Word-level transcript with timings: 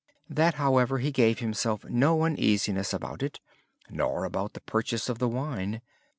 Yet 0.35 0.55
he 0.55 1.11
gave 1.11 1.37
himself 1.37 1.85
no 1.87 2.23
uneasiness 2.23 2.91
about 2.91 3.21
it, 3.21 3.39
nor 3.87 4.23
about 4.23 4.53
the 4.53 4.61
purchase 4.61 5.09
of 5.09 5.19
the 5.19 5.29
wine. 5.29 5.83